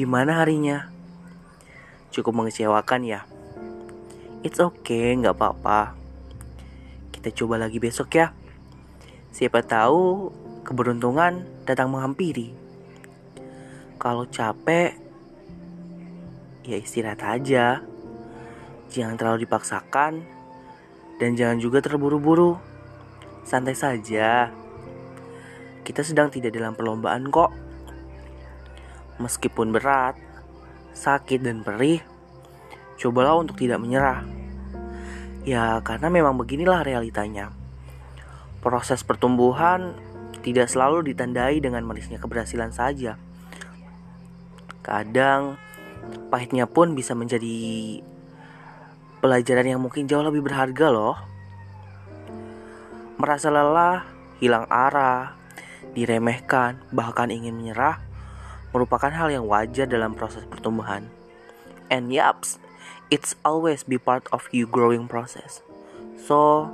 [0.00, 0.88] Gimana harinya?
[2.08, 3.28] Cukup mengecewakan ya?
[4.40, 5.92] It's okay, nggak apa-apa.
[7.12, 8.32] Kita coba lagi besok ya.
[9.28, 10.32] Siapa tahu
[10.64, 12.48] keberuntungan datang menghampiri.
[14.00, 14.96] Kalau capek,
[16.64, 17.84] ya istirahat aja.
[18.88, 20.24] Jangan terlalu dipaksakan
[21.20, 22.56] dan jangan juga terburu-buru.
[23.44, 24.48] Santai saja.
[25.84, 27.52] Kita sedang tidak dalam perlombaan kok.
[29.20, 30.16] Meskipun berat,
[30.96, 32.00] sakit dan perih,
[32.96, 34.24] cobalah untuk tidak menyerah.
[35.44, 37.52] Ya, karena memang beginilah realitanya.
[38.60, 39.96] Proses pertumbuhan
[40.40, 43.16] tidak selalu ditandai dengan manisnya keberhasilan saja.
[44.80, 45.60] Kadang
[46.32, 48.00] pahitnya pun bisa menjadi
[49.20, 51.16] pelajaran yang mungkin jauh lebih berharga loh.
[53.20, 54.08] Merasa lelah,
[54.40, 55.36] hilang arah,
[55.92, 58.00] diremehkan, bahkan ingin menyerah,
[58.70, 61.10] merupakan hal yang wajar dalam proses pertumbuhan.
[61.90, 62.62] And yaps,
[63.10, 65.62] it's always be part of you growing process.
[66.22, 66.70] So,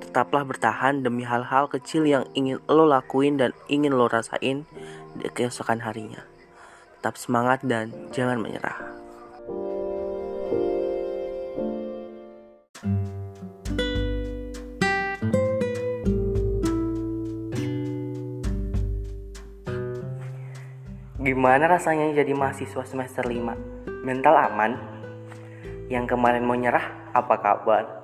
[0.00, 4.64] tetaplah bertahan demi hal-hal kecil yang ingin lo lakuin dan ingin lo rasain
[5.16, 6.24] di keesokan harinya.
[7.00, 9.05] Tetap semangat dan jangan menyerah.
[21.26, 24.06] Gimana rasanya jadi mahasiswa semester 5?
[24.06, 24.78] Mental aman?
[25.90, 27.98] Yang kemarin mau nyerah, apa kabar?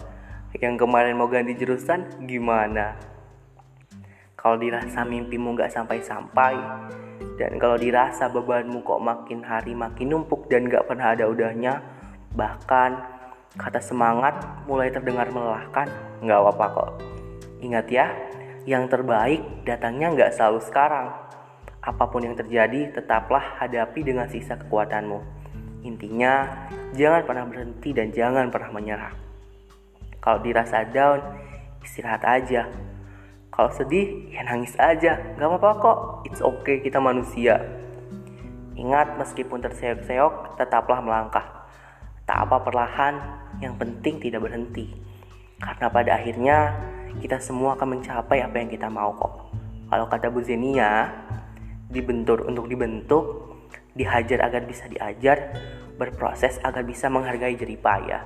[0.59, 2.99] Yang kemarin mau ganti jurusan, gimana?
[4.35, 6.59] Kalau dirasa mimpimu gak sampai-sampai
[7.39, 11.79] Dan kalau dirasa bebanmu kok makin hari makin numpuk dan gak pernah ada udahnya
[12.35, 12.91] Bahkan
[13.55, 14.35] kata semangat
[14.67, 15.87] mulai terdengar melelahkan
[16.27, 16.91] Gak apa-apa kok
[17.63, 18.11] Ingat ya,
[18.67, 21.23] yang terbaik datangnya gak selalu sekarang
[21.83, 25.19] Apa pun yang terjadi, tetaplah hadapi dengan sisa kekuatanmu.
[25.83, 26.47] Intinya,
[26.95, 29.11] jangan pernah berhenti dan jangan pernah menyerah.
[30.23, 31.19] Kalau dirasa down,
[31.83, 32.71] istirahat aja.
[33.51, 35.19] Kalau sedih, ya nangis aja.
[35.35, 35.99] Gak apa-apa kok,
[36.31, 37.59] it's okay, kita manusia.
[38.79, 41.67] Ingat, meskipun terseok-seok, tetaplah melangkah.
[42.23, 43.15] Tak apa perlahan,
[43.59, 44.95] yang penting tidak berhenti.
[45.59, 46.59] Karena pada akhirnya,
[47.19, 49.51] kita semua akan mencapai apa yang kita mau kok.
[49.91, 51.11] Kalau kata Bu Zenia,
[51.93, 53.25] dibentur untuk dibentuk,
[53.93, 55.53] dihajar agar bisa diajar,
[56.01, 58.25] berproses agar bisa menghargai jeripaya.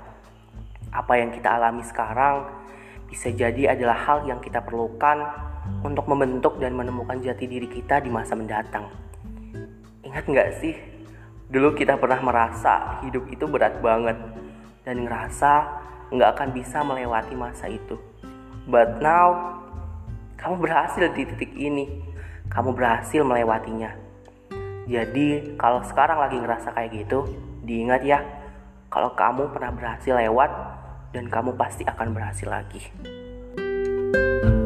[0.94, 2.46] Apa yang kita alami sekarang
[3.10, 5.26] bisa jadi adalah hal yang kita perlukan
[5.82, 8.86] untuk membentuk dan menemukan jati diri kita di masa mendatang.
[10.06, 10.74] Ingat nggak sih,
[11.50, 14.14] dulu kita pernah merasa hidup itu berat banget
[14.86, 15.52] dan ngerasa
[16.14, 17.98] nggak akan bisa melewati masa itu.
[18.70, 19.58] But now,
[20.38, 22.14] kamu berhasil di titik ini
[22.52, 23.94] kamu berhasil melewatinya.
[24.86, 27.26] Jadi, kalau sekarang lagi ngerasa kayak gitu,
[27.66, 28.22] diingat ya,
[28.86, 30.50] kalau kamu pernah berhasil lewat
[31.10, 32.86] dan kamu pasti akan berhasil lagi.
[33.56, 34.65] thank you